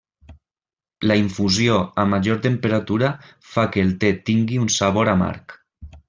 La 1.11 1.17
infusió 1.23 1.75
a 2.03 2.07
major 2.15 2.39
temperatura 2.47 3.11
fa 3.53 3.65
que 3.75 3.83
el 3.89 3.97
te 4.05 4.09
tingui 4.31 4.59
un 4.67 4.73
sabor 4.81 5.13
amarg. 5.17 5.55